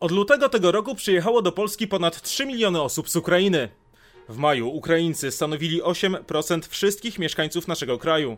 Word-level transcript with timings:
Od 0.00 0.10
lutego 0.10 0.48
tego 0.48 0.72
roku 0.72 0.94
przyjechało 0.94 1.42
do 1.42 1.52
Polski 1.52 1.88
ponad 1.88 2.22
3 2.22 2.46
miliony 2.46 2.82
osób 2.82 3.10
z 3.10 3.16
Ukrainy. 3.16 3.68
W 4.28 4.36
maju 4.36 4.68
Ukraińcy 4.68 5.30
stanowili 5.30 5.82
8% 5.82 6.68
wszystkich 6.68 7.18
mieszkańców 7.18 7.68
naszego 7.68 7.98
kraju. 7.98 8.36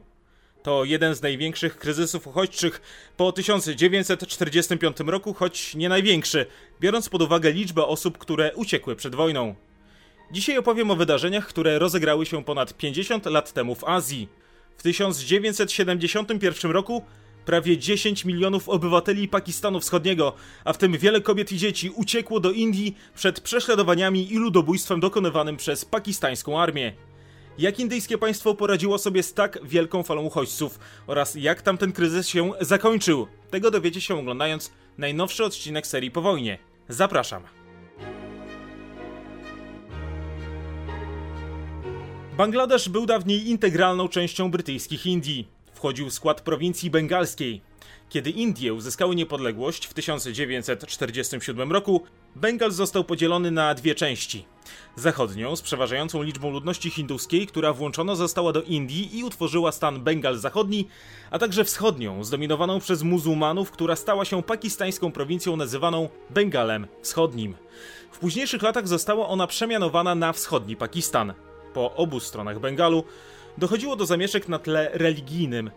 To 0.62 0.84
jeden 0.84 1.14
z 1.14 1.22
największych 1.22 1.76
kryzysów 1.78 2.26
uchodźczych 2.26 2.82
po 3.16 3.32
1945 3.32 4.96
roku, 5.06 5.34
choć 5.34 5.74
nie 5.74 5.88
największy, 5.88 6.46
biorąc 6.80 7.08
pod 7.08 7.22
uwagę 7.22 7.52
liczbę 7.52 7.86
osób, 7.86 8.18
które 8.18 8.54
uciekły 8.54 8.96
przed 8.96 9.14
wojną. 9.14 9.54
Dzisiaj 10.32 10.58
opowiem 10.58 10.90
o 10.90 10.96
wydarzeniach, 10.96 11.46
które 11.46 11.78
rozegrały 11.78 12.26
się 12.26 12.44
ponad 12.44 12.76
50 12.76 13.26
lat 13.26 13.52
temu 13.52 13.74
w 13.74 13.84
Azji. 13.84 14.28
W 14.76 14.82
1971 14.82 16.70
roku 16.70 17.02
prawie 17.44 17.78
10 17.78 18.24
milionów 18.24 18.68
obywateli 18.68 19.28
Pakistanu 19.28 19.80
Wschodniego, 19.80 20.32
a 20.64 20.72
w 20.72 20.78
tym 20.78 20.98
wiele 20.98 21.20
kobiet 21.20 21.52
i 21.52 21.58
dzieci, 21.58 21.90
uciekło 21.90 22.40
do 22.40 22.50
Indii 22.50 22.96
przed 23.14 23.40
prześladowaniami 23.40 24.32
i 24.32 24.38
ludobójstwem 24.38 25.00
dokonywanym 25.00 25.56
przez 25.56 25.84
pakistańską 25.84 26.60
armię. 26.60 26.92
Jak 27.58 27.80
indyjskie 27.80 28.18
państwo 28.18 28.54
poradziło 28.54 28.98
sobie 28.98 29.22
z 29.22 29.34
tak 29.34 29.58
wielką 29.64 30.02
falą 30.02 30.22
uchodźców 30.22 30.78
oraz 31.06 31.34
jak 31.34 31.62
tamten 31.62 31.92
kryzys 31.92 32.28
się 32.28 32.52
zakończył? 32.60 33.26
Tego 33.50 33.70
dowiecie 33.70 34.00
się 34.00 34.18
oglądając 34.18 34.72
najnowszy 34.98 35.44
odcinek 35.44 35.86
serii 35.86 36.10
po 36.10 36.22
wojnie. 36.22 36.58
Zapraszam. 36.88 37.42
Bangladesz 42.36 42.88
był 42.88 43.06
dawniej 43.06 43.48
integralną 43.48 44.08
częścią 44.08 44.50
brytyjskich 44.50 45.06
Indii. 45.06 45.51
Wchodził 45.82 46.10
w 46.10 46.12
skład 46.12 46.40
prowincji 46.40 46.90
bengalskiej. 46.90 47.60
Kiedy 48.08 48.30
Indie 48.30 48.74
uzyskały 48.74 49.14
niepodległość 49.14 49.86
w 49.86 49.94
1947 49.94 51.72
roku, 51.72 52.02
Bengal 52.36 52.70
został 52.70 53.04
podzielony 53.04 53.50
na 53.50 53.74
dwie 53.74 53.94
części. 53.94 54.44
Zachodnią, 54.96 55.56
z 55.56 55.62
przeważającą 55.62 56.22
liczbą 56.22 56.50
ludności 56.50 56.90
hinduskiej, 56.90 57.46
która 57.46 57.72
włączona 57.72 58.14
została 58.14 58.52
do 58.52 58.62
Indii 58.62 59.18
i 59.18 59.24
utworzyła 59.24 59.72
stan 59.72 60.00
Bengal 60.00 60.38
Zachodni, 60.38 60.88
a 61.30 61.38
także 61.38 61.64
wschodnią, 61.64 62.24
zdominowaną 62.24 62.80
przez 62.80 63.02
muzułmanów, 63.02 63.70
która 63.70 63.96
stała 63.96 64.24
się 64.24 64.42
pakistańską 64.42 65.12
prowincją 65.12 65.56
nazywaną 65.56 66.08
Bengalem 66.30 66.86
Wschodnim. 67.02 67.54
W 68.10 68.18
późniejszych 68.18 68.62
latach 68.62 68.88
została 68.88 69.28
ona 69.28 69.46
przemianowana 69.46 70.14
na 70.14 70.32
wschodni 70.32 70.76
Pakistan. 70.76 71.34
Po 71.74 71.94
obu 71.94 72.20
stronach 72.20 72.60
Bengalu 72.60 73.04
dochodziło 73.58 73.96
do 73.96 74.06
zamieszek 74.06 74.48
na 74.48 74.58
tle 74.58 74.90
religijnym. 74.92 75.70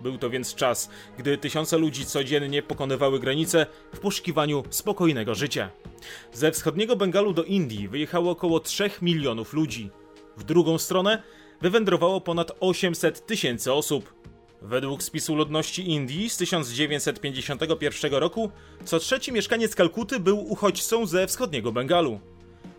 Był 0.00 0.18
to 0.18 0.30
więc 0.30 0.54
czas, 0.54 0.90
gdy 1.18 1.38
tysiące 1.38 1.78
ludzi 1.78 2.06
codziennie 2.06 2.62
pokonywały 2.62 3.20
granice 3.20 3.66
w 3.94 3.98
poszukiwaniu 3.98 4.64
spokojnego 4.70 5.34
życia. 5.34 5.70
Ze 6.32 6.52
wschodniego 6.52 6.96
Bengalu 6.96 7.32
do 7.32 7.44
Indii 7.44 7.88
wyjechało 7.88 8.30
około 8.30 8.60
3 8.60 8.90
milionów 9.02 9.52
ludzi. 9.52 9.90
W 10.36 10.44
drugą 10.44 10.78
stronę 10.78 11.22
wywędrowało 11.60 12.20
ponad 12.20 12.52
800 12.60 13.26
tysięcy 13.26 13.72
osób. 13.72 14.14
Według 14.62 15.02
spisu 15.02 15.34
ludności 15.34 15.90
Indii 15.90 16.30
z 16.30 16.36
1951 16.36 18.14
roku, 18.14 18.50
co 18.84 18.98
trzeci 18.98 19.32
mieszkaniec 19.32 19.74
Kalkuty 19.74 20.20
był 20.20 20.52
uchodźcą 20.52 21.06
ze 21.06 21.26
wschodniego 21.26 21.72
Bengalu. 21.72 22.20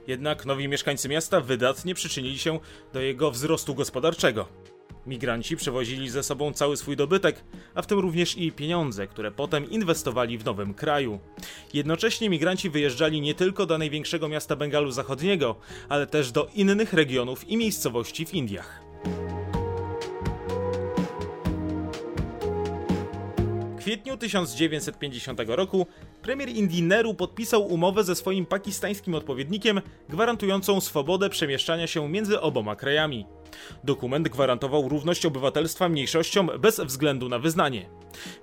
Jednak 0.08 0.46
nowi 0.46 0.68
mieszkańcy 0.68 1.10
miasta 1.10 1.42
wydatnie 1.42 1.96
przyczynili 1.96 2.40
się 2.40 2.60
do 2.94 3.02
jego 3.02 3.32
wzrostu 3.32 3.76
gospodarczego. 3.76 4.48
Migranci 5.08 5.58
przewozili 5.58 6.10
ze 6.10 6.24
sobą 6.24 6.54
cały 6.54 6.78
swój 6.78 6.96
dobytek, 6.96 7.44
a 7.76 7.82
w 7.82 7.88
tym 7.88 8.00
również 8.00 8.38
i 8.38 8.52
pieniądze, 8.52 9.08
które 9.08 9.32
potem 9.32 9.70
inwestowali 9.70 10.38
w 10.38 10.46
nowym 10.46 10.74
kraju. 10.74 11.20
Jednocześnie 11.74 12.30
migranci 12.30 12.70
wyjeżdżali 12.70 13.22
nie 13.22 13.36
tylko 13.36 13.66
do 13.66 13.78
największego 13.78 14.28
miasta 14.28 14.56
Bengalu 14.56 14.92
Zachodniego, 14.92 15.56
ale 15.90 16.08
też 16.08 16.32
do 16.32 16.48
innych 16.56 16.94
regionów 16.94 17.50
i 17.50 17.58
miejscowości 17.58 18.26
w 18.26 18.34
Indiach. 18.34 18.85
Kwietniu 23.86 24.18
1950 24.18 25.40
roku 25.48 25.88
premier 26.22 26.50
Indii 26.50 26.84
Nehru 26.84 27.14
podpisał 27.14 27.66
umowę 27.66 28.04
ze 28.04 28.16
swoim 28.16 28.46
pakistańskim 28.46 29.16
odpowiednikiem 29.16 29.82
gwarantującą 30.10 30.82
swobodę 30.82 31.30
przemieszczania 31.30 31.88
się 31.88 32.10
między 32.10 32.42
oboma 32.42 32.76
krajami. 32.76 33.26
Dokument 33.84 34.30
gwarantował 34.30 34.90
równość 34.90 35.26
obywatelstwa 35.26 35.90
mniejszościom 35.90 36.50
bez 36.60 36.80
względu 36.80 37.30
na 37.30 37.40
wyznanie. 37.40 37.90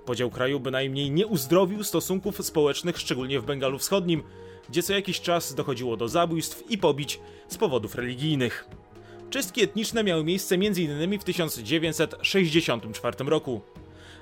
Podział 0.05 0.29
kraju 0.29 0.59
bynajmniej 0.59 1.11
nie 1.11 1.27
uzdrowił 1.27 1.83
stosunków 1.83 2.45
społecznych, 2.45 2.99
szczególnie 2.99 3.39
w 3.39 3.45
Bengalu 3.45 3.79
Wschodnim, 3.79 4.23
gdzie 4.69 4.83
co 4.83 4.93
jakiś 4.93 5.21
czas 5.21 5.55
dochodziło 5.55 5.97
do 5.97 6.07
zabójstw 6.07 6.71
i 6.71 6.77
pobić 6.77 7.19
z 7.47 7.57
powodów 7.57 7.95
religijnych. 7.95 8.67
Czystki 9.29 9.63
etniczne 9.63 10.03
miały 10.03 10.23
miejsce 10.23 10.55
m.in. 10.55 11.19
w 11.19 11.23
1964 11.23 13.25
roku. 13.25 13.61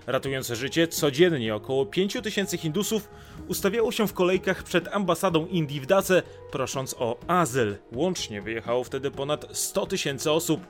Ratując 0.08 0.48
życie, 0.48 0.88
codziennie 0.88 1.56
około 1.56 1.86
5 1.86 2.18
tysięcy 2.24 2.58
Hindusów 2.58 3.10
ustawiało 3.48 3.92
się 3.92 4.08
w 4.08 4.14
kolejkach 4.14 4.64
przed 4.64 4.88
ambasadą 4.88 5.48
Indii 5.48 5.82
w 5.82 5.86
Dace, 5.86 6.24
prosząc 6.52 6.96
o 7.00 7.20
azyl. 7.28 7.78
Łącznie 7.92 8.42
wyjechało 8.42 8.84
wtedy 8.84 9.12
ponad 9.12 9.46
100 9.52 9.86
tysięcy 9.86 10.32
osób. 10.32 10.62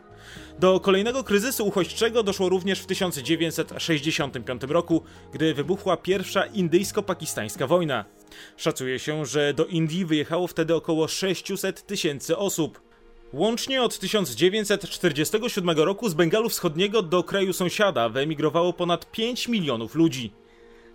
Do 0.60 0.80
kolejnego 0.80 1.24
kryzysu 1.24 1.68
uchodźczego 1.68 2.24
doszło 2.24 2.50
również 2.50 2.80
w 2.80 2.86
1965 2.86 4.64
roku, 4.64 5.04
gdy 5.34 5.54
wybuchła 5.54 5.98
pierwsza 5.98 6.46
indyjsko-pakistańska 6.46 7.68
wojna. 7.68 8.06
Szacuje 8.58 9.00
się, 9.00 9.26
że 9.26 9.54
do 9.54 9.66
Indii 9.66 10.06
wyjechało 10.06 10.48
wtedy 10.48 10.76
około 10.76 11.08
600 11.08 11.88
tysięcy 11.88 12.38
osób. 12.38 12.91
Łącznie 13.34 13.84
od 13.84 14.00
1947 14.00 15.70
roku 15.70 16.10
z 16.10 16.14
Bengalu 16.14 16.50
Wschodniego 16.50 17.02
do 17.02 17.24
kraju 17.24 17.54
sąsiada 17.54 18.10
wyemigrowało 18.10 18.74
ponad 18.74 19.12
5 19.12 19.48
milionów 19.48 19.96
ludzi. 19.96 20.32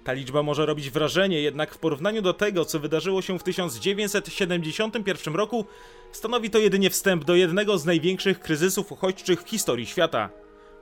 Ta 0.04 0.12
liczba 0.12 0.42
może 0.42 0.66
robić 0.66 0.90
wrażenie, 0.90 1.40
jednak 1.40 1.74
w 1.74 1.78
porównaniu 1.78 2.22
do 2.22 2.32
tego, 2.32 2.64
co 2.64 2.80
wydarzyło 2.80 3.22
się 3.22 3.38
w 3.38 3.42
1971 3.42 5.34
roku, 5.34 5.64
stanowi 6.12 6.50
to 6.50 6.58
jedynie 6.58 6.90
wstęp 6.90 7.24
do 7.24 7.34
jednego 7.34 7.78
z 7.78 7.84
największych 7.84 8.40
kryzysów 8.40 8.92
uchodźczych 8.92 9.42
w 9.42 9.48
historii 9.48 9.86
świata. 9.86 10.30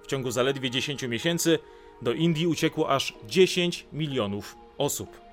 W 0.03 0.07
ciągu 0.07 0.31
zaledwie 0.31 0.71
10 0.71 1.03
miesięcy 1.03 1.59
do 2.03 2.13
Indii 2.13 2.47
uciekło 2.47 2.91
aż 2.91 3.15
10 3.27 3.87
milionów 3.93 4.57
osób. 4.79 5.24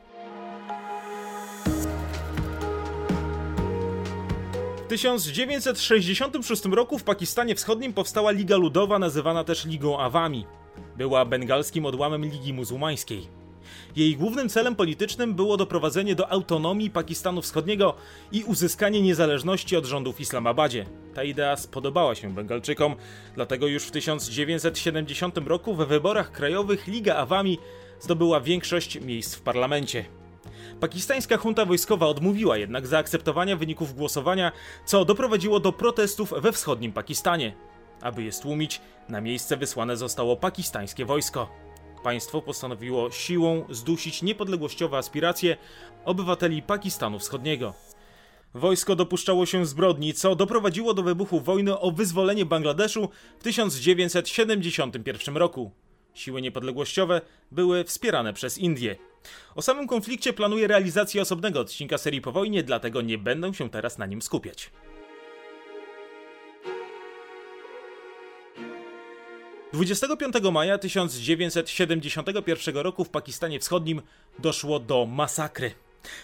1966 4.91 6.65
roku 6.65 6.99
w 6.99 7.03
Pakistanie 7.03 7.55
Wschodnim 7.55 7.93
powstała 7.93 8.31
Liga 8.31 8.57
Ludowa, 8.57 8.99
nazywana 8.99 9.43
też 9.43 9.65
Ligą 9.65 9.99
Awami. 9.99 10.45
Była 10.97 11.25
bengalskim 11.25 11.85
odłamem 11.85 12.25
Ligi 12.25 12.53
Muzułmańskiej. 12.53 13.27
Jej 13.95 14.17
głównym 14.17 14.49
celem 14.49 14.75
politycznym 14.75 15.33
było 15.33 15.57
doprowadzenie 15.57 16.15
do 16.15 16.31
autonomii 16.31 16.89
Pakistanu 16.89 17.41
Wschodniego 17.41 17.95
i 18.31 18.43
uzyskanie 18.43 19.01
niezależności 19.01 19.77
od 19.77 19.85
rządów 19.85 20.15
w 20.15 20.21
Islamabadzie. 20.21 20.85
Ta 21.13 21.23
idea 21.23 21.57
spodobała 21.57 22.15
się 22.15 22.33
Bengalczykom, 22.33 22.95
dlatego 23.35 23.67
już 23.67 23.83
w 23.83 23.91
1970 23.91 25.37
roku 25.37 25.75
we 25.75 25.85
wyborach 25.85 26.31
krajowych 26.31 26.87
Liga 26.87 27.15
Awami 27.15 27.59
zdobyła 27.99 28.41
większość 28.41 29.01
miejsc 29.01 29.35
w 29.35 29.41
parlamencie. 29.41 30.20
Pakistańska 30.81 31.37
junta 31.45 31.65
wojskowa 31.65 32.07
odmówiła 32.07 32.57
jednak 32.57 32.87
zaakceptowania 32.87 33.55
wyników 33.55 33.95
głosowania, 33.95 34.51
co 34.85 35.05
doprowadziło 35.05 35.59
do 35.59 35.71
protestów 35.71 36.33
we 36.37 36.51
wschodnim 36.51 36.93
Pakistanie. 36.93 37.53
Aby 38.01 38.23
je 38.23 38.31
stłumić, 38.31 38.81
na 39.09 39.21
miejsce 39.21 39.57
wysłane 39.57 39.97
zostało 39.97 40.37
pakistańskie 40.37 41.05
wojsko. 41.05 41.49
Państwo 42.03 42.41
postanowiło 42.41 43.11
siłą 43.11 43.65
zdusić 43.69 44.21
niepodległościowe 44.21 44.97
aspiracje 44.97 45.57
obywateli 46.05 46.61
Pakistanu 46.61 47.19
Wschodniego. 47.19 47.73
Wojsko 48.53 48.95
dopuszczało 48.95 49.45
się 49.45 49.65
zbrodni, 49.65 50.13
co 50.13 50.35
doprowadziło 50.35 50.93
do 50.93 51.03
wybuchu 51.03 51.39
wojny 51.39 51.79
o 51.79 51.91
wyzwolenie 51.91 52.45
Bangladeszu 52.45 53.09
w 53.39 53.43
1971 53.43 55.37
roku. 55.37 55.71
Siły 56.13 56.41
niepodległościowe 56.41 57.21
były 57.51 57.83
wspierane 57.83 58.33
przez 58.33 58.57
Indię. 58.57 59.10
O 59.55 59.61
samym 59.61 59.87
konflikcie 59.87 60.33
planuję 60.33 60.67
realizację 60.67 61.21
osobnego 61.21 61.59
odcinka 61.59 61.97
serii 61.97 62.21
po 62.21 62.31
wojnie, 62.31 62.63
dlatego 62.63 63.01
nie 63.01 63.17
będę 63.17 63.53
się 63.53 63.69
teraz 63.69 63.97
na 63.97 64.05
nim 64.05 64.21
skupiać. 64.21 64.71
25 69.73 70.35
maja 70.51 70.77
1971 70.77 72.77
roku 72.77 73.03
w 73.03 73.09
Pakistanie 73.09 73.59
Wschodnim 73.59 74.01
doszło 74.39 74.79
do 74.79 75.05
masakry. 75.05 75.71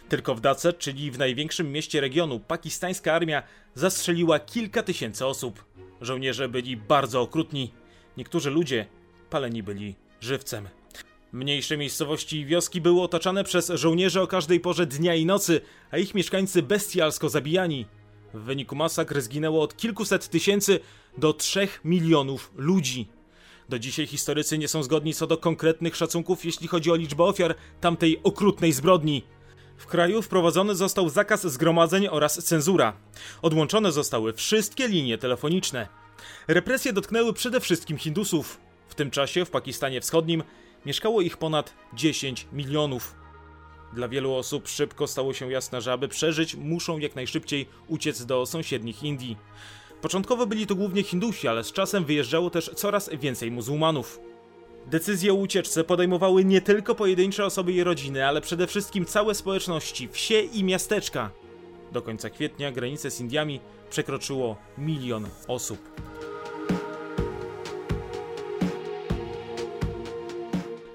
Tylko 0.10 0.36
w 0.36 0.42
Dace, 0.42 0.74
czyli 0.74 1.12
w 1.12 1.18
największym 1.18 1.72
mieście 1.72 2.02
regionu, 2.02 2.40
pakistańska 2.40 3.14
armia 3.14 3.44
zastrzeliła 3.76 4.40
kilka 4.40 4.84
tysięcy 4.84 5.26
osób. 5.26 5.66
Żołnierze 6.02 6.50
byli 6.50 6.78
bardzo 6.78 7.22
okrutni. 7.22 7.74
Niektórzy 8.18 8.50
ludzie 8.50 8.86
paleni 9.30 9.64
byli 9.64 9.96
żywcem. 10.22 10.70
Mniejsze 11.38 11.78
miejscowości 11.78 12.38
i 12.38 12.45
wioski 12.45 12.81
były 12.81 13.01
otaczane 13.01 13.44
przez 13.44 13.72
żołnierzy 13.75 14.22
o 14.22 14.28
każdej 14.28 14.60
porze 14.60 14.86
dnia 14.86 15.16
i 15.16 15.25
nocy, 15.25 15.62
a 15.92 15.98
ich 15.98 16.16
mieszkańcy 16.16 16.63
bestialsko 16.63 17.30
zabijani. 17.30 17.86
W 18.34 18.39
wyniku 18.39 18.75
masakr 18.75 19.22
zginęło 19.22 19.62
od 19.62 19.78
kilkuset 19.78 20.30
tysięcy 20.30 20.80
do 21.18 21.34
trzech 21.34 21.81
milionów 21.84 22.51
ludzi. 22.56 23.07
Do 23.69 23.80
dzisiaj 23.80 24.07
historycy 24.07 24.57
nie 24.57 24.68
są 24.68 24.84
zgodni 24.84 25.13
co 25.13 25.28
do 25.28 25.38
konkretnych 25.38 25.95
szacunków, 25.95 26.45
jeśli 26.45 26.68
chodzi 26.68 26.92
o 26.92 26.95
liczbę 26.95 27.24
ofiar 27.24 27.56
tamtej 27.81 28.19
okrutnej 28.24 28.74
zbrodni. 28.74 29.24
W 29.78 29.86
kraju 29.86 30.22
wprowadzony 30.22 30.75
został 30.75 31.10
zakaz 31.10 31.48
zgromadzeń 31.48 32.07
oraz 32.07 32.44
cenzura. 32.44 32.94
Odłączone 33.42 33.92
zostały 33.92 34.33
wszystkie 34.33 34.88
linie 34.88 35.18
telefoniczne. 35.18 35.88
Represje 36.48 36.94
dotknęły 36.94 37.33
przede 37.33 37.60
wszystkim 37.60 37.98
Hindusów. 37.98 38.60
W 38.88 38.95
tym 38.95 39.12
czasie 39.12 39.45
w 39.45 39.50
Pakistanie 39.50 40.01
Wschodnim 40.01 40.44
mieszkało 40.88 41.22
ich 41.22 41.38
ponad 41.38 41.74
10 41.94 42.48
milionów. 42.54 43.16
Dla 43.94 44.07
wielu 44.07 44.34
osób 44.34 44.68
szybko 44.68 45.07
stało 45.07 45.34
się 45.34 45.51
jasne, 45.51 45.81
że 45.81 45.94
aby 45.94 46.07
przeżyć, 46.07 46.56
muszą 46.56 46.98
jak 46.98 47.16
najszybciej 47.16 47.68
uciec 47.88 48.25
do 48.25 48.45
sąsiednich 48.45 49.04
Indii. 49.04 49.38
Początkowo 50.01 50.48
byli 50.48 50.68
to 50.68 50.75
głównie 50.75 51.04
Hindusi, 51.04 51.48
ale 51.48 51.63
z 51.63 51.72
czasem 51.72 52.06
wyjeżdżało 52.06 52.50
też 52.50 52.72
coraz 52.75 53.10
więcej 53.10 53.51
muzułmanów. 53.51 54.19
Decyzje 54.86 55.31
o 55.31 55.36
ucieczce 55.36 55.84
podejmowały 55.84 56.45
nie 56.45 56.62
tylko 56.62 56.95
pojedyncze 56.95 57.45
osoby 57.45 57.74
i 57.74 57.83
rodziny, 57.83 58.28
ale 58.28 58.42
przede 58.42 58.68
wszystkim 58.68 59.06
całe 59.06 59.36
społeczności, 59.36 60.10
wsie 60.12 60.40
i 60.42 60.63
miasteczka. 60.63 61.31
Do 61.92 62.01
końca 62.01 62.30
kwietnia 62.30 62.72
granice 62.72 63.12
z 63.12 63.22
Indiami 63.22 63.60
przekroczyło 63.90 64.57
milion 64.78 65.28
osób. 65.48 65.80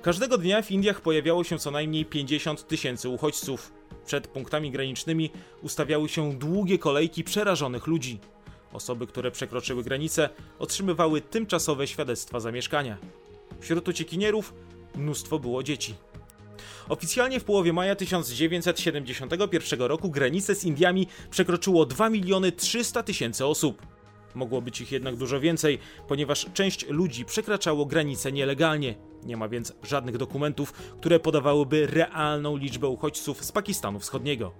Każdego 0.02 0.38
dnia 0.38 0.62
w 0.62 0.70
Indiach 0.70 1.00
pojawiało 1.00 1.44
się 1.44 1.58
co 1.58 1.70
najmniej 1.70 2.04
50 2.04 2.69
tysięcy 2.69 3.08
uchodźców. 3.08 3.72
Przed 4.06 4.28
punktami 4.28 4.70
granicznymi 4.70 5.31
ustawiały 5.62 6.08
się 6.08 6.32
długie 6.32 6.78
kolejki 6.78 7.25
przerażonych 7.25 7.87
ludzi. 7.87 8.19
Osoby, 8.72 9.06
które 9.06 9.31
przekroczyły 9.31 9.82
granicę, 9.82 10.28
otrzymywały 10.58 11.20
tymczasowe 11.20 11.87
świadectwa 11.87 12.40
zamieszkania. 12.40 12.99
Wśród 13.60 13.88
uciekinierów 13.88 14.54
mnóstwo 14.94 15.38
było 15.38 15.62
dzieci. 15.62 15.94
Oficjalnie 16.88 17.40
w 17.40 17.44
połowie 17.44 17.72
maja 17.72 17.96
1971 17.96 19.81
roku 19.81 20.10
granicę 20.10 20.55
z 20.55 20.64
Indiami 20.64 21.06
przekroczyło 21.31 21.87
2 21.87 22.10
miliony 22.10 22.52
300 22.52 23.02
tysięcy 23.02 23.46
osób. 23.46 23.82
Mogło 24.34 24.62
być 24.62 24.81
ich 24.81 24.93
jednak 24.93 25.16
dużo 25.16 25.40
więcej, 25.40 25.78
ponieważ 26.08 26.46
część 26.55 26.87
ludzi 26.88 27.25
przekraczało 27.25 27.87
granicę 27.87 28.32
nielegalnie. 28.32 29.11
Nie 29.22 29.36
ma 29.36 29.48
więc 29.48 29.72
żadnych 29.82 30.16
dokumentów, 30.16 30.72
które 30.72 31.20
podawałyby 31.20 31.86
realną 31.86 32.56
liczbę 32.56 32.88
uchodźców 32.88 33.44
z 33.44 33.52
Pakistanu 33.52 34.00
Wschodniego. 34.00 34.52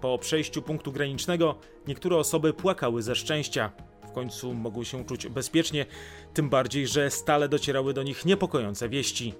Po 0.00 0.18
przejściu 0.18 0.62
punktu 0.62 0.92
granicznego 0.92 1.54
niektóre 1.86 2.16
osoby 2.16 2.52
płakały 2.52 3.02
ze 3.02 3.14
szczęścia. 3.14 3.72
W 4.08 4.14
końcu 4.14 4.54
mogły 4.54 4.84
się 4.84 5.04
czuć 5.04 5.28
bezpiecznie, 5.28 5.86
tym 6.34 6.48
bardziej, 6.48 6.86
że 6.86 7.10
stale 7.10 7.48
docierały 7.48 7.94
do 7.94 8.02
nich 8.02 8.24
niepokojące 8.24 8.88
wieści. 8.88 9.34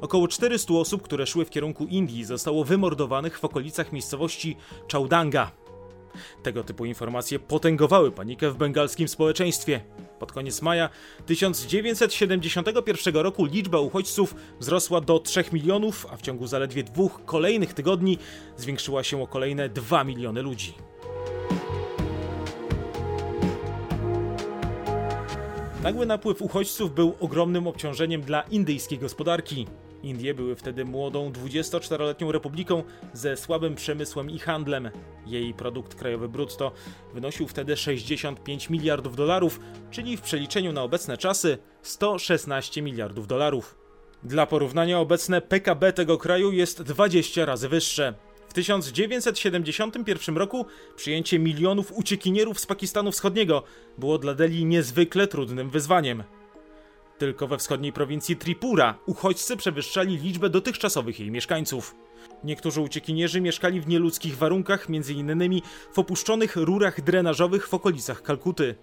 Około 0.00 0.28
400 0.28 0.74
osób, 0.74 1.02
które 1.02 1.26
szły 1.26 1.44
w 1.44 1.50
kierunku 1.50 1.86
Indii, 1.86 2.24
zostało 2.24 2.64
wymordowanych 2.64 3.38
w 3.38 3.44
okolicach 3.44 3.92
miejscowości 3.92 4.56
Chaudanga. 4.92 5.50
Tego 6.42 6.64
typu 6.64 6.84
informacje 6.84 7.38
potęgowały 7.38 8.10
panikę 8.12 8.50
w 8.50 8.56
bengalskim 8.56 9.08
społeczeństwie. 9.08 9.80
Pod 10.18 10.32
koniec 10.32 10.62
maja 10.62 10.88
1971 11.26 13.16
roku 13.16 13.44
liczba 13.44 13.80
uchodźców 13.80 14.34
wzrosła 14.60 15.00
do 15.00 15.18
3 15.18 15.44
milionów, 15.52 16.06
a 16.10 16.16
w 16.16 16.22
ciągu 16.22 16.46
zaledwie 16.46 16.82
dwóch 16.84 17.24
kolejnych 17.24 17.74
tygodni 17.74 18.18
zwiększyła 18.56 19.02
się 19.02 19.22
o 19.22 19.26
kolejne 19.26 19.68
2 19.68 20.04
miliony 20.04 20.42
ludzi. 20.42 20.74
Nagły 25.82 26.06
napływ 26.06 26.42
uchodźców 26.42 26.94
był 26.94 27.14
ogromnym 27.20 27.66
obciążeniem 27.66 28.22
dla 28.22 28.42
indyjskiej 28.42 28.98
gospodarki. 28.98 29.66
Indie 30.04 30.34
były 30.34 30.56
wtedy 30.56 30.84
młodą 30.84 31.32
24-letnią 31.32 32.32
republiką 32.32 32.82
ze 33.12 33.36
słabym 33.36 33.74
przemysłem 33.74 34.30
i 34.30 34.38
handlem. 34.38 34.90
Jej 35.26 35.54
produkt 35.54 35.94
krajowy 35.94 36.28
brutto 36.28 36.72
wynosił 37.14 37.48
wtedy 37.48 37.76
65 37.76 38.70
miliardów 38.70 39.16
dolarów, 39.16 39.60
czyli 39.90 40.16
w 40.16 40.20
przeliczeniu 40.20 40.72
na 40.72 40.82
obecne 40.82 41.16
czasy 41.16 41.58
116 41.82 42.82
miliardów 42.82 43.26
dolarów. 43.26 43.78
Dla 44.22 44.46
porównania 44.46 44.98
obecne 44.98 45.40
PKB 45.40 45.92
tego 45.92 46.18
kraju 46.18 46.52
jest 46.52 46.82
20 46.82 47.44
razy 47.44 47.68
wyższe. 47.68 48.14
W 48.48 48.52
1971 48.52 50.36
roku 50.36 50.66
przyjęcie 50.96 51.38
milionów 51.38 51.92
uciekinierów 51.92 52.60
z 52.60 52.66
Pakistanu 52.66 53.12
Wschodniego 53.12 53.62
było 53.98 54.18
dla 54.18 54.34
Delhi 54.34 54.64
niezwykle 54.64 55.26
trudnym 55.26 55.70
wyzwaniem. 55.70 56.22
Tylko 57.18 57.46
we 57.46 57.58
wschodniej 57.58 57.92
prowincji 57.92 58.36
Tripura 58.36 58.98
uchodźcy 59.06 59.56
przewyższali 59.56 60.16
liczbę 60.16 60.50
dotychczasowych 60.50 61.20
jej 61.20 61.30
mieszkańców. 61.30 61.94
Niektórzy 62.44 62.80
uciekinierzy 62.80 63.40
mieszkali 63.40 63.80
w 63.80 63.88
nieludzkich 63.88 64.36
warunkach, 64.36 64.86
m.in. 64.88 65.60
w 65.92 65.98
opuszczonych 65.98 66.56
rurach 66.56 67.00
drenażowych 67.00 67.68
w 67.68 67.74
okolicach 67.74 68.22
Kalkuty. 68.22 68.74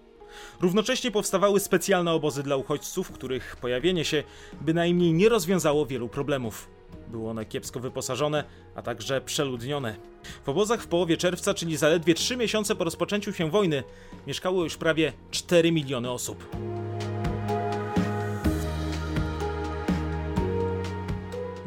Równocześnie 0.60 1.10
powstawały 1.10 1.60
specjalne 1.60 2.12
obozy 2.12 2.42
dla 2.42 2.56
uchodźców, 2.56 3.10
których 3.10 3.56
pojawienie 3.56 4.04
się 4.04 4.22
bynajmniej 4.60 5.12
nie 5.12 5.28
rozwiązało 5.28 5.86
wielu 5.86 6.08
problemów. 6.08 6.68
Były 7.08 7.30
one 7.30 7.44
kiepsko 7.44 7.80
wyposażone, 7.80 8.44
a 8.74 8.82
także 8.82 9.20
przeludnione. 9.20 9.96
W 10.44 10.48
obozach 10.48 10.82
w 10.82 10.86
połowie 10.86 11.16
czerwca, 11.16 11.54
czyli 11.54 11.76
zaledwie 11.76 12.14
3 12.14 12.36
miesiące 12.36 12.76
po 12.76 12.84
rozpoczęciu 12.84 13.32
się 13.32 13.50
wojny, 13.50 13.82
mieszkało 14.26 14.64
już 14.64 14.76
prawie 14.76 15.12
4 15.30 15.72
miliony 15.72 16.10
osób. 16.10 16.48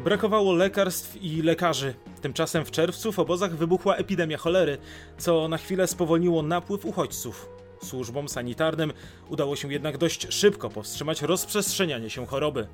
Brakowało 0.06 0.52
lekarstw 0.52 1.22
i 1.22 1.42
lekarzy. 1.42 1.94
Tymczasem 2.20 2.64
w 2.64 2.70
czerwcu 2.70 3.12
w 3.12 3.18
obozach 3.18 3.56
wybuchła 3.56 3.96
epidemia 3.96 4.38
cholery, 4.38 4.78
co 5.18 5.48
na 5.48 5.58
chwilę 5.58 5.86
spowolniło 5.86 6.42
napływ 6.42 6.84
uchodźców. 6.84 7.48
Służbom 7.82 8.28
sanitarnym 8.28 8.92
udało 9.28 9.56
się 9.56 9.72
jednak 9.72 9.98
dość 9.98 10.32
szybko 10.32 10.70
powstrzymać 10.70 11.22
rozprzestrzenianie 11.22 12.10
się 12.10 12.26
choroby. 12.26 12.68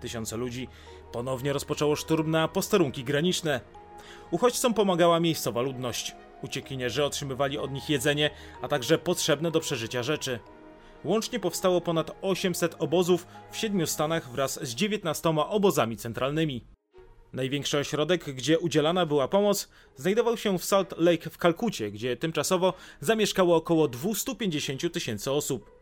Tysiące 0.00 0.36
ludzi 0.36 0.68
ponownie 1.12 1.52
rozpoczęło 1.52 1.96
szturm 1.96 2.30
na 2.30 2.48
posterunki 2.48 3.04
graniczne. 3.04 3.60
Uchodźcom 4.30 4.74
pomagała 4.74 5.20
miejscowa 5.20 5.60
ludność. 5.60 6.16
Uciekinierzy 6.42 7.04
otrzymywali 7.04 7.58
od 7.58 7.72
nich 7.72 7.90
jedzenie, 7.90 8.30
a 8.62 8.68
także 8.68 8.98
potrzebne 8.98 9.50
do 9.50 9.60
przeżycia 9.60 10.02
rzeczy. 10.02 10.38
Łącznie 11.04 11.40
powstało 11.40 11.80
ponad 11.80 12.10
800 12.22 12.76
obozów 12.78 13.26
w 13.50 13.56
siedmiu 13.56 13.86
stanach 13.86 14.30
wraz 14.30 14.58
z 14.62 14.74
19 14.74 15.28
obozami 15.28 15.96
centralnymi. 15.96 16.75
Największy 17.32 17.78
ośrodek, 17.78 18.24
gdzie 18.24 18.58
udzielana 18.58 19.06
była 19.06 19.28
pomoc, 19.28 19.68
znajdował 19.96 20.36
się 20.36 20.58
w 20.58 20.64
Salt 20.64 20.94
Lake 20.98 21.30
w 21.30 21.38
Kalkucie, 21.38 21.90
gdzie 21.90 22.16
tymczasowo 22.16 22.74
zamieszkało 23.00 23.56
około 23.56 23.88
250 23.88 24.92
tysięcy 24.92 25.30
osób. 25.32 25.76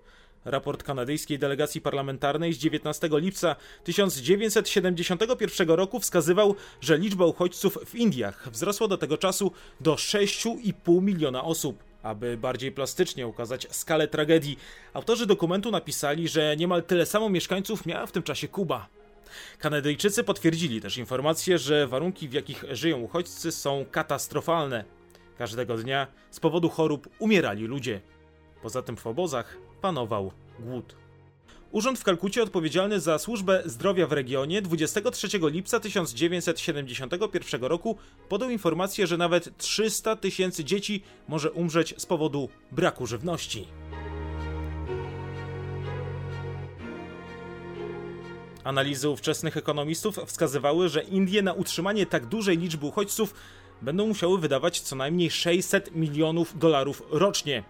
Raport 0.45 0.83
kanadyjskiej 0.83 1.39
delegacji 1.39 1.81
parlamentarnej 1.81 2.53
z 2.53 2.59
19 2.59 3.09
lipca 3.13 3.57
1971 3.85 5.69
roku 5.71 6.01
wskazywał, 6.01 6.55
że 6.81 6.99
liczba 6.99 7.27
uchodźców 7.27 7.79
w 7.87 7.95
Indiach 7.95 8.49
wzrosła 8.53 8.89
do 8.89 8.99
tego 8.99 9.19
czasu 9.19 9.53
do 9.81 9.95
6,5 9.95 11.03
miliona 11.03 11.45
osób. 11.45 11.85
Aby 12.03 12.37
bardziej 12.37 12.73
plastycznie 12.73 13.27
ukazać 13.27 13.67
skalę 13.71 14.09
tragedii, 14.09 14.59
autorzy 14.95 15.27
dokumentu 15.27 15.71
napisali, 15.71 16.29
że 16.29 16.57
niemal 16.57 16.83
tyle 16.83 17.07
samo 17.07 17.29
mieszkańców 17.29 17.87
miała 17.87 18.07
w 18.07 18.13
tym 18.13 18.23
czasie 18.23 18.49
Kuba. 18.49 19.04
Kanadyjczycy 19.59 20.25
potwierdzili 20.25 20.81
też 20.81 20.99
informację, 20.99 21.59
że 21.59 21.87
warunki, 21.87 22.29
w 22.29 22.33
jakich 22.33 22.65
żyją 22.71 22.99
uchodźcy, 22.99 23.53
są 23.53 23.85
katastrofalne. 23.91 24.85
Każdego 25.39 25.77
dnia 25.77 26.07
z 26.31 26.41
powodu 26.41 26.69
chorób 26.69 27.09
umierali 27.19 27.65
ludzie. 27.65 28.01
Poza 28.63 28.83
tym 28.83 28.97
w 28.97 29.07
obozach 29.07 29.57
panował 29.81 30.33
głód. 30.59 30.97
Urząd 31.75 31.99
w 31.99 32.05
Kalkucie 32.05 32.43
odpowiedzialny 32.43 33.01
za 33.01 33.19
służbę 33.19 33.63
zdrowia 33.65 34.07
w 34.07 34.13
regionie 34.13 34.63
23 34.63 35.29
lipca 35.43 35.81
1971 35.81 37.65
roku 37.65 37.99
podał 38.29 38.51
informację, 38.51 39.07
że 39.07 39.17
nawet 39.17 39.59
300 39.59 40.17
tysięcy 40.17 40.65
dzieci 40.65 41.03
może 41.29 41.53
umrzeć 41.53 41.95
z 41.99 42.07
powodu 42.07 42.49
braku 42.73 43.07
żywności. 43.07 43.67
Analizy 48.65 49.09
ówczesnych 49.09 49.57
ekonomistów 49.57 50.19
wskazywały, 50.27 50.89
że 50.89 51.03
Indie 51.03 51.43
na 51.43 51.53
utrzymanie 51.53 52.07
tak 52.07 52.27
dużej 52.27 52.59
liczby 52.59 52.87
uchodźców 52.87 53.35
będą 53.83 54.07
musiały 54.07 54.39
wydawać 54.39 54.81
co 54.81 54.97
najmniej 54.97 55.31
600 55.31 55.95
milionów 55.95 56.59
dolarów 56.59 57.03
rocznie. 57.11 57.65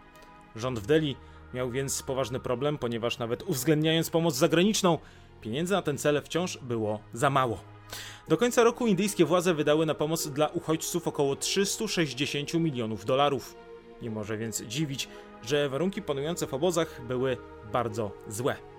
Rząd 0.57 0.79
w 0.79 0.87
Delhi 0.87 1.17
miał 1.55 1.71
więc 1.71 2.03
poważny 2.03 2.41
problem, 2.41 2.79
ponieważ 2.79 3.19
nawet 3.19 3.43
uwzględniając 3.43 4.11
pomoc 4.11 4.35
zagraniczną, 4.35 4.99
pieniędzy 5.41 5.73
na 5.73 5.83
ten 5.83 5.99
cel 5.99 6.23
wciąż 6.23 6.59
było 6.59 7.01
za 7.13 7.31
mało. 7.31 7.59
Do 8.29 8.37
końca 8.37 8.65
roku 8.65 8.87
indyjskie 8.87 9.25
władze 9.25 9.55
wydały 9.55 9.87
na 9.87 9.95
pomoc 9.95 10.29
dla 10.29 10.49
uchodźców 10.49 11.09
około 11.09 11.37
360 11.37 12.55
milionów 12.55 13.05
dolarów. 13.05 13.57
Nie 14.03 14.11
może 14.11 14.37
więc 14.37 14.63
dziwić, 14.63 15.09
że 15.43 15.69
warunki 15.69 16.03
panujące 16.03 16.47
w 16.47 16.55
obozach 16.55 17.01
były 17.09 17.37
bardzo 17.73 18.11
złe. 18.29 18.74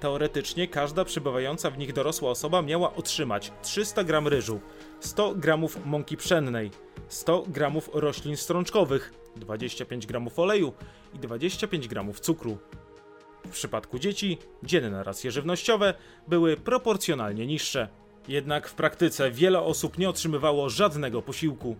Teoretycznie 0.00 0.68
każda 0.68 1.04
przybywająca 1.04 1.70
w 1.70 1.78
nich 1.78 1.92
dorosła 1.92 2.30
osoba 2.30 2.62
miała 2.62 2.94
otrzymać 2.94 3.52
300 3.62 4.04
gram 4.04 4.28
ryżu, 4.28 4.60
100 5.00 5.34
gramów 5.34 5.86
mąki 5.86 6.16
pszennej, 6.16 6.70
100 7.08 7.42
gramów 7.48 7.90
roślin 7.92 8.36
strączkowych, 8.36 9.14
25 9.36 10.06
gramów 10.06 10.38
oleju 10.38 10.72
i 11.14 11.18
25 11.18 11.88
gramów 11.88 12.20
cukru. 12.20 12.58
W 13.46 13.50
przypadku 13.50 13.98
dzieci 13.98 14.38
dzienne 14.62 15.04
racje 15.04 15.30
żywnościowe 15.30 15.94
były 16.28 16.56
proporcjonalnie 16.56 17.46
niższe. 17.46 17.88
Jednak 18.28 18.68
w 18.68 18.74
praktyce 18.74 19.30
wiele 19.30 19.60
osób 19.60 19.98
nie 19.98 20.08
otrzymywało 20.08 20.70
żadnego 20.70 21.22
posiłku. 21.22 21.76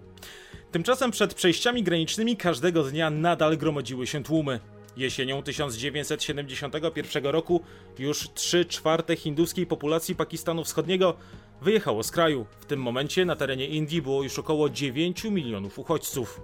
Tymczasem 0.73 1.11
przed 1.11 1.35
przejściami 1.35 1.83
granicznymi 1.83 2.37
każdego 2.37 2.83
dnia 2.83 3.11
nadal 3.11 3.56
gromadziły 3.56 4.06
się 4.06 4.23
tłumy. 4.23 4.61
Jesienią 4.96 5.42
1971 5.42 7.26
roku 7.26 7.60
już 7.98 8.28
3 8.34 8.64
czwarte 8.64 9.16
hinduskiej 9.16 9.66
populacji 9.66 10.14
Pakistanu 10.14 10.64
Wschodniego 10.64 11.16
wyjechało 11.62 12.02
z 12.02 12.10
kraju. 12.10 12.46
W 12.60 12.64
tym 12.64 12.82
momencie 12.82 13.24
na 13.24 13.36
terenie 13.36 13.66
Indii 13.66 14.02
było 14.02 14.22
już 14.22 14.38
około 14.38 14.70
9 14.70 15.24
milionów 15.24 15.78
uchodźców. 15.78 16.40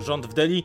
Rząd 0.00 0.26
w 0.26 0.34
Delhi 0.34 0.64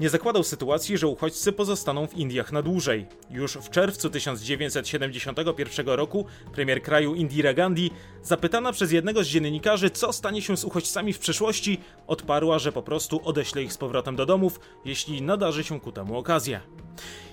nie 0.00 0.08
zakładał 0.08 0.44
sytuacji, 0.44 0.98
że 0.98 1.06
uchodźcy 1.06 1.52
pozostaną 1.52 2.06
w 2.06 2.14
Indiach 2.14 2.52
na 2.52 2.62
dłużej. 2.62 3.06
Już 3.30 3.52
w 3.52 3.70
czerwcu 3.70 4.10
1971 4.10 5.88
roku 5.88 6.26
premier 6.52 6.82
kraju 6.82 7.14
Indira 7.14 7.54
Gandhi, 7.54 7.90
zapytana 8.22 8.72
przez 8.72 8.92
jednego 8.92 9.24
z 9.24 9.26
dziennikarzy, 9.26 9.90
co 9.90 10.12
stanie 10.12 10.42
się 10.42 10.56
z 10.56 10.64
uchodźcami 10.64 11.12
w 11.12 11.18
przyszłości, 11.18 11.80
odparła, 12.06 12.58
że 12.58 12.72
po 12.72 12.82
prostu 12.82 13.20
odeśle 13.24 13.62
ich 13.62 13.72
z 13.72 13.76
powrotem 13.76 14.16
do 14.16 14.26
domów, 14.26 14.60
jeśli 14.84 15.22
nadarzy 15.22 15.64
się 15.64 15.80
ku 15.80 15.92
temu 15.92 16.18
okazja. 16.18 16.60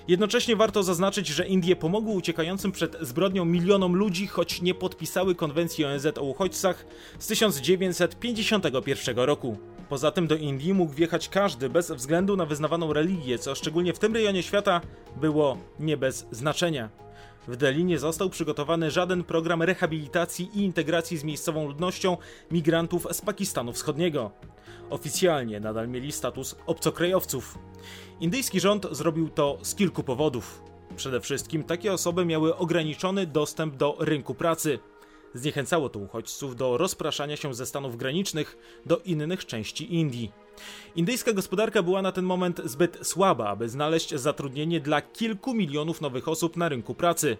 Jednocześnie 0.08 0.56
warto 0.56 0.82
zaznaczyć, 0.82 1.26
że 1.28 1.46
Indie 1.46 1.76
pomogły 1.76 2.14
uciekającym 2.14 2.72
przed 2.72 2.96
zbrodnią 3.00 3.44
milionom 3.44 3.96
ludzi, 3.96 4.26
choć 4.26 4.62
nie 4.62 4.74
podpisały 4.74 5.34
konwencji 5.34 5.84
ONZ 5.84 6.06
o 6.18 6.22
uchodźcach 6.22 6.86
z 7.18 7.26
1951 7.26 9.18
roku. 9.18 9.58
Poza 9.88 10.10
tym 10.10 10.26
do 10.26 10.36
Indii 10.36 10.74
mógł 10.74 10.92
wjechać 10.92 11.28
każdy 11.28 11.70
bez 11.70 11.90
względu 11.90 12.36
na 12.36 12.46
wyznawaną 12.46 12.92
religię, 12.92 13.38
co 13.38 13.54
szczególnie 13.54 13.92
w 13.92 13.98
tym 13.98 14.14
rejonie 14.14 14.42
świata 14.42 14.80
było 15.16 15.58
nie 15.80 15.96
bez 15.96 16.26
znaczenia. 16.30 16.88
W 17.48 17.56
Delhi 17.56 17.84
nie 17.84 17.98
został 17.98 18.30
przygotowany 18.30 18.90
żaden 18.90 19.24
program 19.24 19.62
rehabilitacji 19.62 20.50
i 20.54 20.64
integracji 20.64 21.18
z 21.18 21.24
miejscową 21.24 21.66
ludnością 21.66 22.16
migrantów 22.50 23.06
z 23.12 23.20
Pakistanu 23.20 23.72
Wschodniego. 23.72 24.30
Oficjalnie 24.90 25.60
nadal 25.60 25.88
mieli 25.88 26.12
status 26.12 26.56
obcokrajowców. 26.66 27.58
Indyjski 28.20 28.60
rząd 28.60 28.86
zrobił 28.90 29.28
to 29.28 29.58
z 29.62 29.74
kilku 29.74 30.02
powodów. 30.02 30.62
Przede 30.96 31.20
wszystkim 31.20 31.64
takie 31.64 31.92
osoby 31.92 32.24
miały 32.24 32.56
ograniczony 32.56 33.26
dostęp 33.26 33.76
do 33.76 33.96
rynku 33.98 34.34
pracy. 34.34 34.78
Zniechęcało 35.34 35.88
to 35.88 35.98
uchodźców 35.98 36.56
do 36.56 36.76
rozpraszania 36.76 37.36
się 37.36 37.54
ze 37.54 37.66
stanów 37.66 37.96
granicznych 37.96 38.58
do 38.86 38.98
innych 38.98 39.46
części 39.46 39.94
Indii. 39.94 40.32
Indyjska 40.96 41.32
gospodarka 41.32 41.82
była 41.82 42.02
na 42.02 42.12
ten 42.12 42.24
moment 42.24 42.60
zbyt 42.64 42.98
słaba, 43.02 43.48
aby 43.48 43.68
znaleźć 43.68 44.14
zatrudnienie 44.14 44.80
dla 44.80 45.02
kilku 45.02 45.54
milionów 45.54 46.00
nowych 46.00 46.28
osób 46.28 46.56
na 46.56 46.68
rynku 46.68 46.94
pracy. 46.94 47.36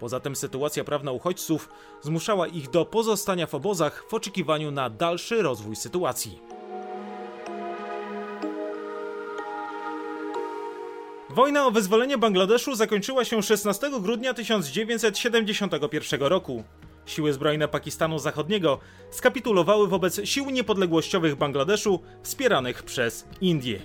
Poza 0.00 0.20
tym 0.20 0.36
sytuacja 0.36 0.84
prawna 0.84 1.12
uchodźców 1.12 1.68
zmuszała 2.02 2.46
ich 2.46 2.70
do 2.70 2.84
pozostania 2.84 3.46
w 3.46 3.54
obozach 3.54 4.04
w 4.08 4.14
oczekiwaniu 4.14 4.70
na 4.70 4.90
dalszy 4.90 5.42
rozwój 5.42 5.76
sytuacji. 5.76 6.38
Wojna 11.30 11.66
o 11.66 11.70
wyzwolenie 11.70 12.18
Bangladeszu 12.18 12.74
zakończyła 12.74 13.24
się 13.24 13.42
16 13.42 13.90
grudnia 14.00 14.34
1971 14.34 16.22
roku. 16.22 16.64
Siły 17.06 17.32
zbrojne 17.32 17.68
Pakistanu 17.68 18.18
Zachodniego 18.18 18.78
skapitulowały 19.10 19.88
wobec 19.88 20.20
sił 20.24 20.50
niepodległościowych 20.50 21.36
Bangladeszu 21.36 22.00
wspieranych 22.22 22.82
przez 22.82 23.28
Indię. 23.40 23.78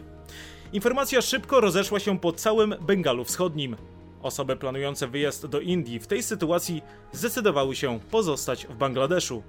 Informacja 0.73 1.21
szybko 1.21 1.61
rozeszła 1.61 1.99
się 1.99 2.19
po 2.19 2.33
całym 2.33 2.75
Bengalu 2.81 3.23
Wschodnim. 3.23 3.75
Osoby 4.21 4.55
planujące 4.55 5.07
wyjazd 5.07 5.45
do 5.45 5.59
Indii 5.59 5.99
w 5.99 6.07
tej 6.07 6.23
sytuacji 6.23 6.81
zdecydowały 7.11 7.75
się 7.75 7.99
pozostać 8.11 8.67
w 8.67 8.75
Bangladeszu. 8.75 9.43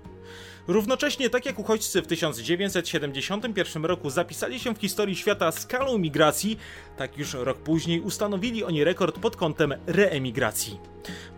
Równocześnie, 0.68 1.30
tak 1.30 1.46
jak 1.46 1.58
uchodźcy 1.58 2.02
w 2.02 2.06
1971 2.06 3.84
roku 3.84 4.10
zapisali 4.10 4.60
się 4.60 4.74
w 4.74 4.78
historii 4.78 5.16
świata 5.16 5.52
skalą 5.52 5.98
migracji, 5.98 6.58
tak 6.96 7.18
już 7.18 7.34
rok 7.34 7.58
później 7.58 8.00
ustanowili 8.00 8.64
oni 8.64 8.84
rekord 8.84 9.18
pod 9.18 9.36
kątem 9.36 9.74
reemigracji. 9.86 10.78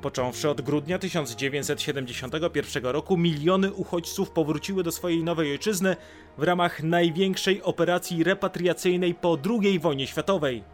Począwszy 0.02 0.50
od 0.50 0.60
grudnia 0.60 0.98
1971 0.98 2.84
roku, 2.84 3.16
miliony 3.16 3.72
uchodźców 3.72 4.30
powróciły 4.30 4.82
do 4.82 4.92
swojej 4.92 5.24
nowej 5.24 5.50
ojczyzny 5.50 5.96
w 6.38 6.42
ramach 6.42 6.82
największej 6.82 7.62
operacji 7.62 8.24
repatriacyjnej 8.24 9.14
po 9.14 9.38
II 9.62 9.78
wojnie 9.78 10.06
światowej. 10.06 10.64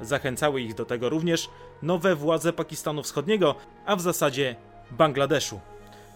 Zachęcały 0.00 0.60
ich 0.60 0.74
do 0.74 0.84
tego 0.84 1.08
również 1.08 1.48
nowe 1.82 2.16
władze 2.16 2.52
Pakistanu 2.52 3.02
Wschodniego, 3.02 3.54
a 3.86 3.96
w 3.96 4.00
zasadzie 4.00 4.56
Bangladeszu. 4.90 5.60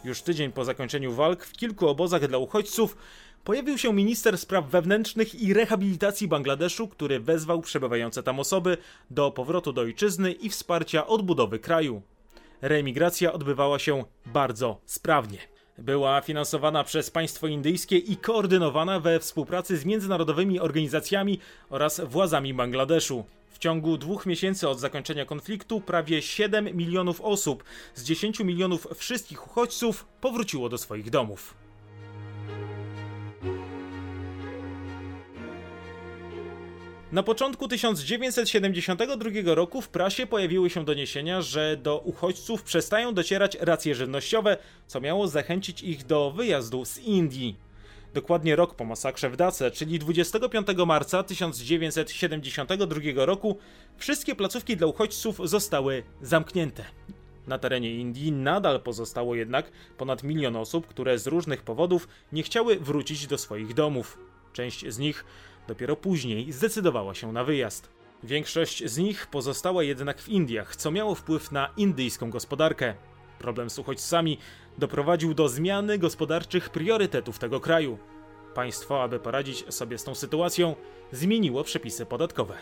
Już 0.05 0.23
tydzień 0.23 0.53
po 0.53 0.65
zakończeniu 0.65 1.13
walk 1.13 1.45
w 1.45 1.53
kilku 1.53 1.89
obozach 1.89 2.29
dla 2.29 2.39
uchodźców 2.39 2.97
pojawił 3.45 3.79
się 3.79 3.93
minister 3.93 4.39
spraw 4.39 4.67
wewnętrznych 4.67 5.35
i 5.43 5.55
rehabilitacji 5.55 6.29
Bangladeszu, 6.29 6.89
który 6.89 7.21
wezwał 7.21 7.61
przebywające 7.61 8.23
tam 8.23 8.41
osoby 8.41 8.77
do 9.11 9.31
powrotu 9.31 9.73
do 9.73 9.81
ojczyzny 9.81 10.33
i 10.33 10.51
wsparcia 10.51 11.07
odbudowy 11.07 11.59
kraju. 11.59 12.03
Reemigracja 12.63 13.33
odbywała 13.33 13.79
się 13.79 14.05
bardzo 14.27 14.81
sprawnie. 14.85 15.39
Była 15.79 16.21
finansowana 16.21 16.85
przez 16.85 17.11
państwo 17.11 17.47
indyjskie 17.47 17.97
i 17.99 18.17
koordynowana 18.17 19.01
we 19.01 19.21
współpracy 19.21 19.77
z 19.77 19.85
międzynarodowymi 19.85 20.61
organizacjami 20.61 21.39
oraz 21.71 22.01
władzami 22.01 22.55
Bangladeszu. 22.55 23.25
W 23.55 23.59
ciągu 23.59 23.99
dwóch 23.99 24.27
miesięcy 24.27 24.69
od 24.69 24.81
zakończenia 24.81 25.25
konfliktu 25.25 25.81
prawie 25.81 26.23
7 26.23 26.77
milionów 26.77 27.21
osób 27.21 27.65
z 27.95 28.05
10 28.05 28.41
milionów 28.41 28.87
wszystkich 28.95 29.47
uchodźców 29.47 30.07
powróciło 30.21 30.69
do 30.69 30.79
swoich 30.79 31.11
domów. 31.11 31.55
Na 37.13 37.23
początku 37.23 37.69
1972 37.69 39.55
roku 39.55 39.81
w 39.81 39.89
prasie 39.89 40.27
pojawiły 40.27 40.71
się 40.71 40.85
doniesienia, 40.85 41.43
że 41.43 41.77
do 41.77 41.99
uchodźców 41.99 42.63
przestają 42.63 43.15
docierać 43.15 43.57
racje 43.61 43.95
żywnościowe, 43.95 44.57
co 44.87 45.01
miało 45.01 45.29
zachęcić 45.29 45.83
ich 45.83 46.07
do 46.07 46.31
wyjazdu 46.31 46.85
z 46.85 46.99
Indii. 46.99 47.64
Dokładnie 48.15 48.57
rok 48.57 48.75
po 48.75 48.85
masakrze 48.85 49.31
w 49.31 49.37
Dace, 49.37 49.71
czyli 49.71 49.99
25 49.99 50.67
marca 50.87 51.23
1972 51.23 53.01
roku, 53.27 53.59
wszystkie 53.97 54.35
placówki 54.35 54.77
dla 54.77 54.87
uchodźców 54.87 55.41
zostały 55.45 56.03
zamknięte. 56.23 56.85
Na 57.47 57.59
terenie 57.59 57.95
Indii 57.95 58.33
nadal 58.33 58.81
pozostało 58.81 59.35
jednak 59.35 59.73
ponad 59.97 60.23
milion 60.23 60.57
osób, 60.57 60.87
które 60.87 61.19
z 61.19 61.27
różnych 61.27 61.63
powodów 61.63 62.09
nie 62.33 62.43
chciały 62.43 62.77
wrócić 62.77 63.27
do 63.27 63.39
swoich 63.39 63.75
domów. 63.75 64.19
Część 64.53 64.89
z 64.89 64.99
nich 64.99 65.25
dopiero 65.69 65.97
później 65.97 66.53
zdecydowała 66.53 67.15
się 67.15 67.33
na 67.33 67.45
wyjazd. 67.45 67.89
Większość 68.23 68.85
z 68.85 68.99
nich 68.99 69.27
pozostała 69.27 69.83
jednak 69.83 70.21
w 70.21 70.29
Indiach, 70.29 70.77
co 70.77 70.91
miało 70.91 71.15
wpływ 71.15 71.53
na 71.53 71.71
indyjską 71.77 72.31
gospodarkę. 72.31 72.95
Problem 73.39 73.71
z 73.71 73.79
uchodźcami 73.79 74.39
doprowadził 74.79 75.35
do 75.35 75.49
zmiany 75.49 75.99
gospodarczych 75.99 76.71
priorytetów 76.71 77.39
tego 77.39 77.61
kraju. 77.61 77.99
Państwo, 78.55 79.03
aby 79.03 79.19
poradzić 79.19 79.75
sobie 79.75 79.99
z 79.99 80.05
tą 80.05 80.15
sytuacją, 80.15 80.77
zmieniło 81.13 81.65
przepisy 81.65 82.07
podatkowe. 82.07 82.55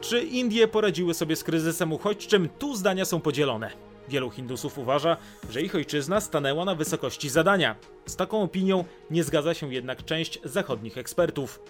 Czy 0.00 0.20
Indie 0.20 0.68
poradziły 0.68 1.14
sobie 1.14 1.36
z 1.36 1.44
kryzysem 1.44 1.92
uchodźczym? 1.92 2.48
Tu 2.58 2.76
zdania 2.76 3.04
są 3.04 3.20
podzielone. 3.20 3.70
Wielu 4.08 4.30
Hindusów 4.30 4.78
uważa, 4.78 5.16
że 5.50 5.62
ich 5.62 5.74
ojczyzna 5.74 6.20
stanęła 6.20 6.64
na 6.64 6.74
wysokości 6.74 7.28
zadania. 7.28 7.76
Z 8.06 8.16
taką 8.16 8.42
opinią 8.42 8.84
nie 9.10 9.24
zgadza 9.24 9.54
się 9.54 9.74
jednak 9.74 10.04
część 10.04 10.38
zachodnich 10.44 10.98
ekspertów. 10.98 11.60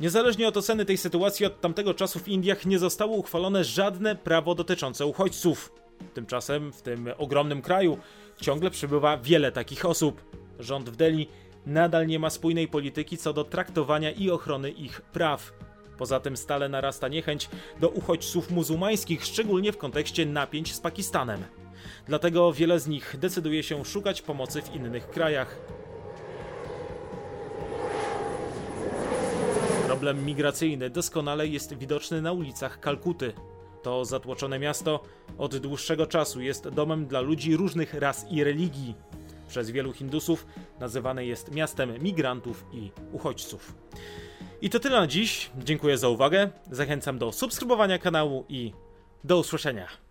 Niezależnie 0.00 0.48
od 0.48 0.56
oceny 0.56 0.84
tej 0.84 0.96
sytuacji, 0.96 1.46
od 1.46 1.60
tamtego 1.60 1.94
czasu 1.94 2.18
w 2.18 2.28
Indiach 2.28 2.66
nie 2.66 2.78
zostało 2.78 3.16
uchwalone 3.16 3.64
żadne 3.64 4.16
prawo 4.16 4.54
dotyczące 4.54 5.06
uchodźców. 5.06 5.72
Tymczasem 6.14 6.72
w 6.72 6.82
tym 6.82 7.08
ogromnym 7.18 7.62
kraju 7.62 7.98
ciągle 8.40 8.70
przybywa 8.70 9.16
wiele 9.16 9.52
takich 9.52 9.84
osób. 9.84 10.24
Rząd 10.58 10.90
w 10.90 10.96
Delhi 10.96 11.28
nadal 11.66 12.06
nie 12.06 12.18
ma 12.18 12.30
spójnej 12.30 12.68
polityki 12.68 13.16
co 13.16 13.32
do 13.32 13.44
traktowania 13.44 14.10
i 14.10 14.30
ochrony 14.30 14.70
ich 14.70 15.00
praw. 15.00 15.52
Poza 15.98 16.20
tym 16.20 16.36
stale 16.36 16.68
narasta 16.68 17.08
niechęć 17.08 17.48
do 17.80 17.88
uchodźców 17.88 18.50
muzułmańskich, 18.50 19.24
szczególnie 19.24 19.72
w 19.72 19.78
kontekście 19.78 20.26
napięć 20.26 20.74
z 20.74 20.80
Pakistanem. 20.80 21.44
Dlatego 22.06 22.52
wiele 22.52 22.80
z 22.80 22.86
nich 22.86 23.16
decyduje 23.18 23.62
się 23.62 23.84
szukać 23.84 24.22
pomocy 24.22 24.62
w 24.62 24.74
innych 24.74 25.10
krajach. 25.10 25.56
Problem 29.96 30.24
migracyjny 30.24 30.90
doskonale 30.90 31.46
jest 31.46 31.74
widoczny 31.74 32.22
na 32.22 32.32
ulicach 32.32 32.80
Kalkuty. 32.80 33.32
To 33.82 34.04
zatłoczone 34.04 34.58
miasto 34.58 35.02
od 35.38 35.56
dłuższego 35.56 36.06
czasu 36.06 36.40
jest 36.40 36.68
domem 36.68 37.06
dla 37.06 37.20
ludzi 37.20 37.56
różnych 37.56 37.94
ras 37.94 38.26
i 38.30 38.44
religii. 38.44 38.94
Przez 39.48 39.70
wielu 39.70 39.92
Hindusów 39.92 40.46
nazywane 40.80 41.26
jest 41.26 41.50
miastem 41.50 42.02
migrantów 42.02 42.64
i 42.72 42.90
uchodźców. 43.12 43.74
I 44.60 44.70
to 44.70 44.80
tyle 44.80 45.00
na 45.00 45.06
dziś. 45.06 45.50
Dziękuję 45.58 45.98
za 45.98 46.08
uwagę. 46.08 46.50
Zachęcam 46.70 47.18
do 47.18 47.32
subskrybowania 47.32 47.98
kanału 47.98 48.44
i 48.48 48.72
do 49.24 49.38
usłyszenia. 49.38 50.05